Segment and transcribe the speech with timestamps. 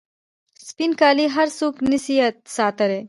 [0.67, 2.15] سپین کالي هر څوک نسي
[2.55, 2.99] ساتلای.